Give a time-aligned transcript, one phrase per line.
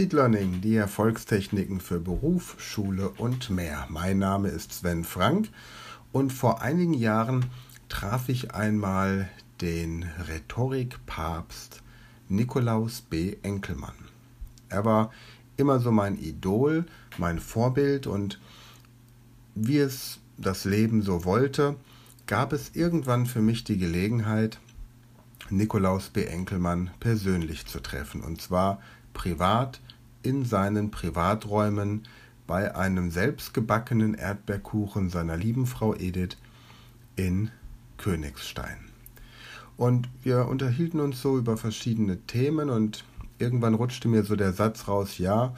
[0.00, 3.86] Speed Learning, die Erfolgstechniken für Beruf, Schule und mehr.
[3.90, 5.50] Mein Name ist Sven Frank
[6.10, 7.44] und vor einigen Jahren
[7.90, 9.28] traf ich einmal
[9.60, 11.82] den Rhetorikpapst
[12.30, 13.36] Nikolaus B.
[13.42, 13.92] Enkelmann.
[14.70, 15.10] Er war
[15.58, 16.86] immer so mein Idol,
[17.18, 18.40] mein Vorbild und
[19.54, 21.76] wie es das Leben so wollte,
[22.26, 24.60] gab es irgendwann für mich die Gelegenheit,
[25.50, 26.24] Nikolaus B.
[26.24, 28.80] Enkelmann persönlich zu treffen, und zwar
[29.12, 29.78] privat
[30.22, 32.02] in seinen Privaträumen
[32.46, 36.36] bei einem selbstgebackenen Erdbeerkuchen seiner lieben Frau Edith
[37.16, 37.50] in
[37.96, 38.78] Königstein.
[39.76, 43.04] Und wir unterhielten uns so über verschiedene Themen und
[43.38, 45.54] irgendwann rutschte mir so der Satz raus, ja,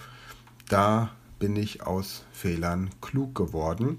[0.69, 3.99] da bin ich aus Fehlern klug geworden.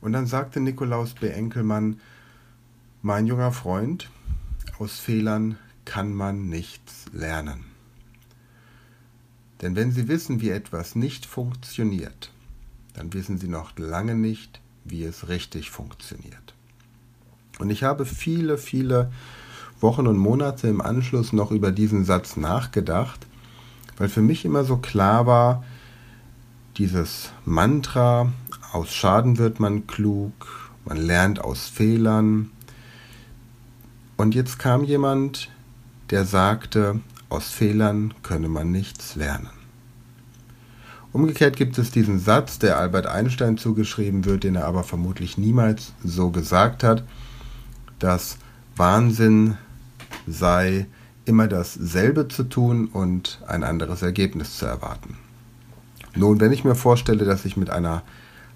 [0.00, 1.28] Und dann sagte Nikolaus B.
[1.28, 2.00] Enkelmann,
[3.00, 4.10] mein junger Freund,
[4.78, 7.73] aus Fehlern kann man nichts lernen.
[9.64, 12.30] Denn wenn Sie wissen, wie etwas nicht funktioniert,
[12.92, 16.52] dann wissen Sie noch lange nicht, wie es richtig funktioniert.
[17.58, 19.10] Und ich habe viele, viele
[19.80, 23.26] Wochen und Monate im Anschluss noch über diesen Satz nachgedacht,
[23.96, 25.64] weil für mich immer so klar war,
[26.76, 28.30] dieses Mantra,
[28.70, 32.50] aus Schaden wird man klug, man lernt aus Fehlern.
[34.18, 35.48] Und jetzt kam jemand,
[36.10, 39.50] der sagte, aus Fehlern könne man nichts lernen.
[41.12, 45.92] Umgekehrt gibt es diesen Satz, der Albert Einstein zugeschrieben wird, den er aber vermutlich niemals
[46.02, 47.04] so gesagt hat,
[48.00, 48.36] dass
[48.76, 49.56] Wahnsinn
[50.26, 50.86] sei,
[51.24, 55.16] immer dasselbe zu tun und ein anderes Ergebnis zu erwarten.
[56.16, 58.02] Nun, wenn ich mir vorstelle, dass ich mit einer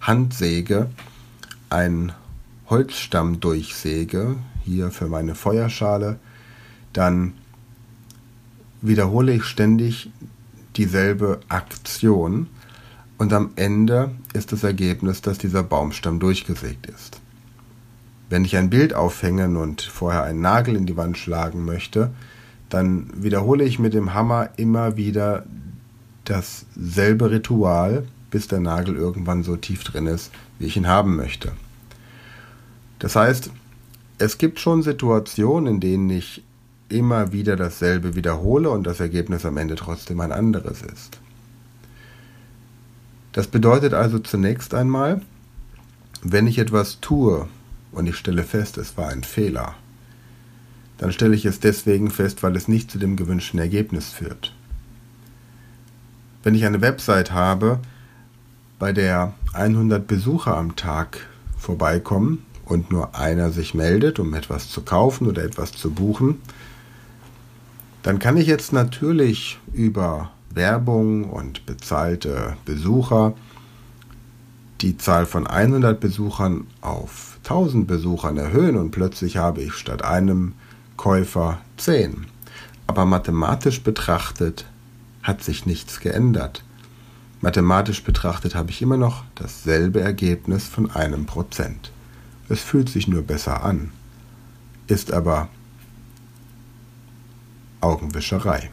[0.01, 0.91] Handsäge
[1.71, 2.13] einen
[2.69, 6.19] Holzstamm durchsäge, hier für meine Feuerschale,
[6.93, 7.35] dann
[8.81, 10.11] wiederhole ich ständig
[10.77, 12.47] dieselbe Aktion
[13.19, 17.21] und am Ende ist das Ergebnis, dass dieser Baumstamm durchgesägt ist.
[18.31, 22.13] Wenn ich ein Bild aufhängen und vorher einen Nagel in die Wand schlagen möchte,
[22.69, 25.45] dann wiederhole ich mit dem Hammer immer wieder
[26.25, 31.53] dasselbe Ritual, bis der Nagel irgendwann so tief drin ist, wie ich ihn haben möchte.
[32.99, 33.51] Das heißt,
[34.19, 36.43] es gibt schon Situationen, in denen ich
[36.89, 41.19] immer wieder dasselbe wiederhole und das Ergebnis am Ende trotzdem ein anderes ist.
[43.33, 45.21] Das bedeutet also zunächst einmal,
[46.23, 47.47] wenn ich etwas tue
[47.93, 49.75] und ich stelle fest, es war ein Fehler,
[50.97, 54.55] dann stelle ich es deswegen fest, weil es nicht zu dem gewünschten Ergebnis führt.
[56.43, 57.79] Wenn ich eine Website habe,
[58.79, 61.27] bei der 100 Besucher am Tag
[61.57, 66.41] vorbeikommen und nur einer sich meldet, um etwas zu kaufen oder etwas zu buchen,
[68.09, 73.35] dann kann ich jetzt natürlich über Werbung und bezahlte Besucher
[74.81, 80.55] die Zahl von 100 Besuchern auf 1000 Besuchern erhöhen und plötzlich habe ich statt einem
[80.97, 82.25] Käufer 10.
[82.87, 84.65] Aber mathematisch betrachtet
[85.23, 86.65] hat sich nichts geändert.
[87.43, 91.93] Mathematisch betrachtet habe ich immer noch dasselbe Ergebnis von einem Prozent.
[92.49, 93.91] Es fühlt sich nur besser an,
[94.87, 95.51] ist aber
[97.81, 98.71] Augenwischerei.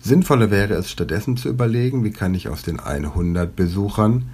[0.00, 4.28] Sinnvoller wäre es stattdessen zu überlegen, wie kann ich aus den 100 Besuchern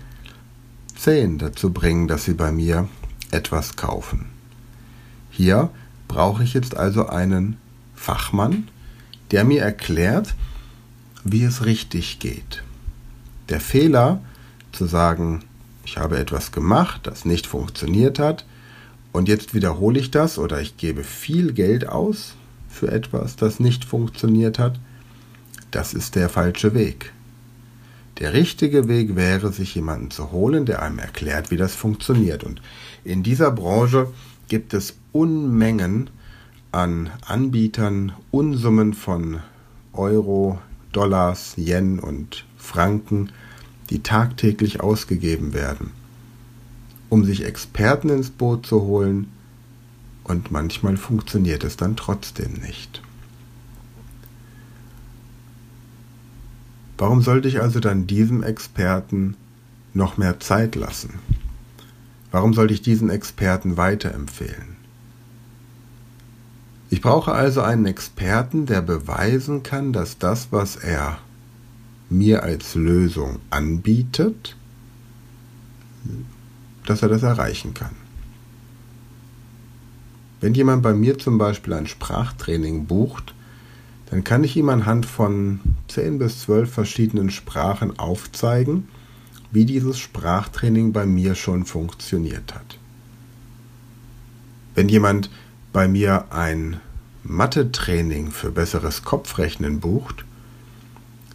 [0.97, 2.88] 10 dazu bringen, dass sie bei mir
[3.31, 4.26] etwas kaufen.
[5.31, 5.70] Hier
[6.09, 7.56] brauche ich jetzt also einen
[7.94, 8.69] Fachmann,
[9.31, 10.34] der mir erklärt,
[11.23, 12.64] wie es richtig geht.
[13.49, 14.20] Der Fehler
[14.73, 15.44] zu sagen,
[15.84, 18.44] ich habe etwas gemacht, das nicht funktioniert hat,
[19.12, 22.34] und jetzt wiederhole ich das oder ich gebe viel Geld aus,
[22.70, 24.78] für etwas, das nicht funktioniert hat,
[25.70, 27.12] das ist der falsche Weg.
[28.19, 32.44] Der richtige Weg wäre, sich jemanden zu holen, der einem erklärt, wie das funktioniert.
[32.44, 32.61] Und
[33.05, 34.08] in dieser Branche
[34.49, 36.11] gibt es Unmengen
[36.70, 39.40] an Anbietern, Unsummen von
[39.93, 40.58] Euro,
[40.93, 43.31] Dollars, Yen und Franken,
[43.88, 45.90] die tagtäglich ausgegeben werden,
[47.08, 49.28] um sich Experten ins Boot zu holen,
[50.25, 53.02] und manchmal funktioniert es dann trotzdem nicht.
[56.99, 59.37] Warum sollte ich also dann diesem Experten
[59.94, 61.19] noch mehr Zeit lassen?
[62.31, 64.76] Warum sollte ich diesen Experten weiterempfehlen?
[66.90, 71.19] Ich brauche also einen Experten, der beweisen kann, dass das, was er
[72.11, 74.56] mir als Lösung anbietet,
[76.84, 78.00] dass er das erreichen kann.
[80.40, 83.34] Wenn jemand bei mir zum Beispiel ein Sprachtraining bucht,
[84.10, 88.88] dann kann ich ihm anhand von 10 bis 12 verschiedenen Sprachen aufzeigen,
[89.52, 92.78] wie dieses Sprachtraining bei mir schon funktioniert hat.
[94.75, 95.31] Wenn jemand
[95.72, 96.81] bei mir ein
[97.22, 100.25] Mathe-Training für besseres Kopfrechnen bucht,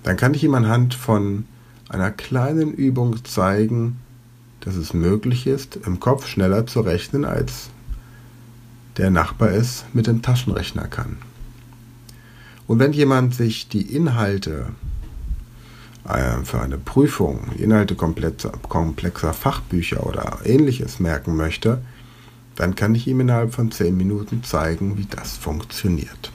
[0.04, 1.46] dann kann ich ihm anhand von
[1.90, 3.98] einer kleinen Übung zeigen,
[4.62, 7.70] dass es möglich ist, im Kopf schneller zu rechnen, als
[8.98, 11.18] der Nachbar es mit dem Taschenrechner kann.
[12.68, 14.68] Und wenn jemand sich die Inhalte
[16.08, 21.82] äh, für eine Prüfung, Inhalte komplexer, komplexer Fachbücher oder ähnliches merken möchte,
[22.56, 26.32] dann kann ich ihm innerhalb von 10 Minuten zeigen, wie das funktioniert.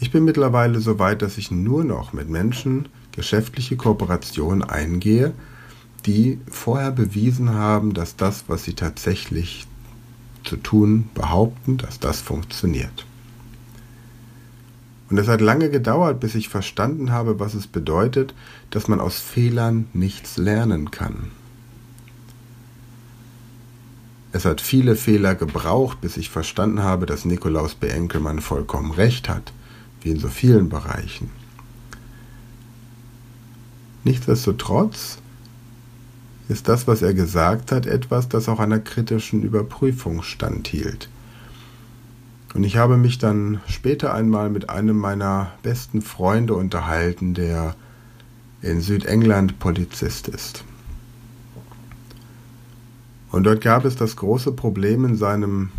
[0.00, 5.32] Ich bin mittlerweile so weit, dass ich nur noch mit Menschen geschäftliche Kooperationen eingehe,
[6.04, 9.66] die vorher bewiesen haben, dass das, was sie tatsächlich
[10.54, 13.04] zu tun behaupten, dass das funktioniert.
[15.10, 18.34] Und es hat lange gedauert, bis ich verstanden habe, was es bedeutet,
[18.70, 21.32] dass man aus Fehlern nichts lernen kann.
[24.32, 27.88] Es hat viele Fehler gebraucht, bis ich verstanden habe, dass Nikolaus B.
[27.88, 29.52] Enkelmann vollkommen recht hat,
[30.02, 31.30] wie in so vielen Bereichen.
[34.04, 35.18] Nichtsdestotrotz
[36.48, 41.08] ist das, was er gesagt hat, etwas, das auch einer kritischen Überprüfung standhielt.
[42.54, 47.74] Und ich habe mich dann später einmal mit einem meiner besten Freunde unterhalten, der
[48.62, 50.64] in Südengland Polizist ist.
[53.30, 55.70] Und dort gab es das große Problem in seinem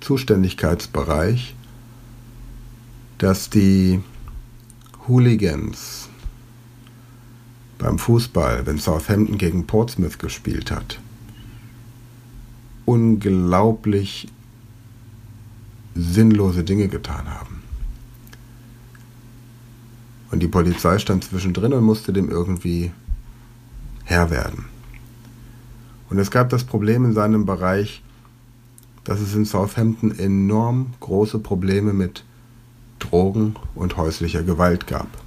[0.00, 1.54] Zuständigkeitsbereich,
[3.18, 4.02] dass die
[5.06, 6.08] Hooligans
[7.82, 11.00] beim Fußball, wenn Southampton gegen Portsmouth gespielt hat,
[12.84, 14.28] unglaublich
[15.94, 17.62] sinnlose Dinge getan haben.
[20.30, 22.92] Und die Polizei stand zwischendrin und musste dem irgendwie
[24.04, 24.66] Herr werden.
[26.08, 28.02] Und es gab das Problem in seinem Bereich,
[29.04, 32.24] dass es in Southampton enorm große Probleme mit
[33.00, 35.21] Drogen und häuslicher Gewalt gab.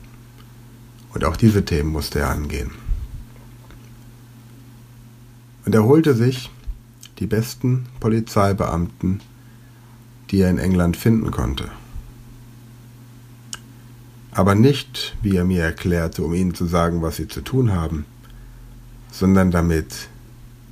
[1.16, 2.72] Und auch diese Themen musste er angehen.
[5.66, 6.52] Und er holte sich
[7.20, 9.22] die besten Polizeibeamten,
[10.30, 11.70] die er in England finden konnte.
[14.32, 18.06] Aber nicht, wie er mir erklärte, um ihnen zu sagen, was sie zu tun haben,
[19.10, 20.10] sondern damit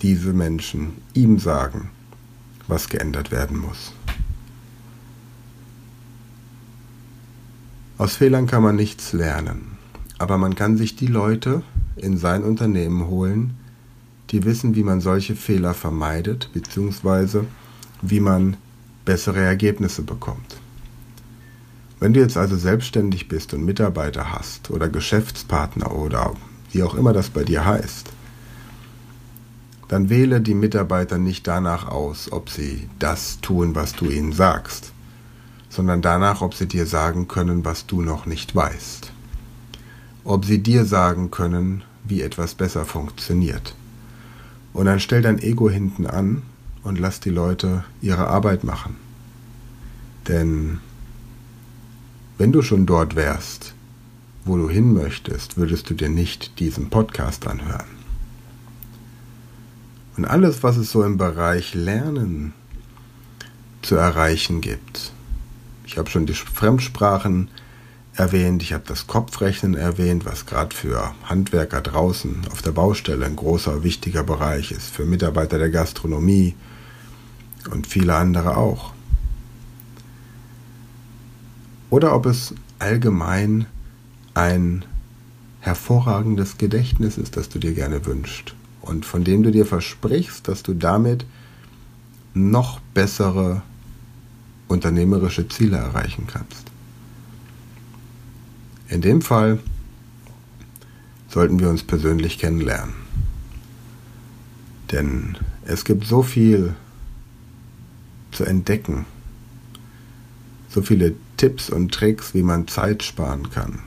[0.01, 1.89] diese Menschen ihm sagen,
[2.67, 3.93] was geändert werden muss.
[7.97, 9.72] Aus Fehlern kann man nichts lernen
[10.23, 11.63] aber man kann sich die Leute
[11.97, 13.57] in sein Unternehmen holen,
[14.29, 17.43] die wissen, wie man solche Fehler vermeidet, beziehungsweise
[18.01, 18.55] wie man
[19.03, 20.55] bessere Ergebnisse bekommt.
[21.99, 26.33] Wenn du jetzt also selbstständig bist und Mitarbeiter hast oder Geschäftspartner oder
[26.71, 28.09] wie auch immer das bei dir heißt,
[29.89, 34.93] dann wähle die Mitarbeiter nicht danach aus, ob sie das tun, was du ihnen sagst,
[35.67, 39.12] sondern danach, ob sie dir sagen können, was du noch nicht weißt
[40.23, 43.75] ob sie dir sagen können, wie etwas besser funktioniert.
[44.73, 46.41] Und dann stell dein Ego hinten an
[46.83, 48.95] und lass die Leute ihre Arbeit machen.
[50.27, 50.79] Denn
[52.37, 53.73] wenn du schon dort wärst,
[54.45, 58.03] wo du hin möchtest, würdest du dir nicht diesen Podcast anhören.
[60.17, 62.53] Und alles, was es so im Bereich Lernen
[63.81, 65.11] zu erreichen gibt,
[65.85, 67.49] ich habe schon die Fremdsprachen
[68.15, 73.35] erwähnt, ich habe das Kopfrechnen erwähnt, was gerade für Handwerker draußen auf der Baustelle ein
[73.35, 76.55] großer, wichtiger Bereich ist, für Mitarbeiter der Gastronomie
[77.71, 78.93] und viele andere auch.
[81.89, 83.65] Oder ob es allgemein
[84.33, 84.85] ein
[85.59, 90.61] hervorragendes Gedächtnis ist, das du dir gerne wünschst und von dem du dir versprichst, dass
[90.61, 91.25] du damit
[92.33, 93.61] noch bessere
[94.67, 96.72] unternehmerische Ziele erreichen kannst.
[98.93, 99.57] In dem Fall
[101.27, 102.93] sollten wir uns persönlich kennenlernen.
[104.91, 105.35] Denn
[105.65, 106.75] es gibt so viel
[108.31, 109.07] zu entdecken,
[110.69, 113.79] so viele Tipps und Tricks, wie man Zeit sparen kann,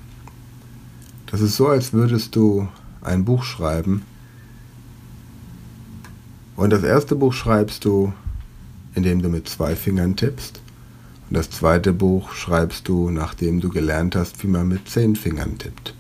[1.27, 2.67] Das ist so, als würdest du
[3.01, 4.03] ein Buch schreiben.
[6.57, 8.13] Und das erste Buch schreibst du,
[8.97, 10.61] indem du mit zwei Fingern tippst.
[11.29, 15.59] Und das zweite Buch schreibst du, nachdem du gelernt hast, wie man mit zehn Fingern
[15.59, 15.95] tippt.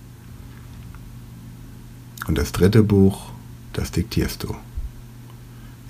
[2.26, 3.30] Und das dritte Buch,
[3.72, 4.54] das diktierst du.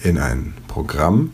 [0.00, 1.32] In ein Programm,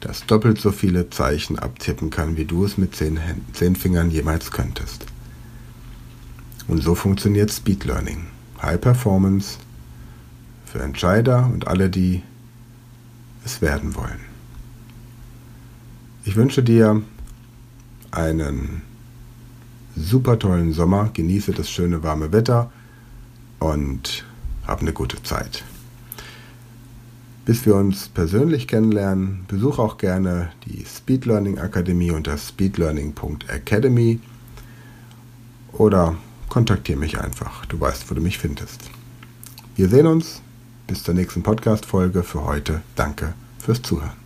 [0.00, 3.18] das doppelt so viele Zeichen abtippen kann, wie du es mit zehn,
[3.52, 5.06] zehn Fingern jemals könntest.
[6.68, 8.26] Und so funktioniert Speed Learning.
[8.62, 9.58] High Performance
[10.64, 12.22] für Entscheider und alle, die
[13.44, 14.35] es werden wollen.
[16.26, 17.02] Ich wünsche dir
[18.10, 18.82] einen
[19.94, 22.72] super tollen Sommer, genieße das schöne warme Wetter
[23.60, 24.24] und
[24.66, 25.64] hab eine gute Zeit.
[27.44, 34.18] Bis wir uns persönlich kennenlernen, besuche auch gerne die Speed Learning Akademie unter speedlearning.academy
[35.74, 36.16] oder
[36.48, 37.66] kontaktiere mich einfach.
[37.66, 38.90] Du weißt, wo du mich findest.
[39.76, 40.42] Wir sehen uns.
[40.88, 42.24] Bis zur nächsten Podcast-Folge.
[42.24, 44.25] Für heute danke fürs Zuhören.